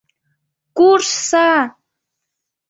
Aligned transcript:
—Куржса!.. 0.77 1.49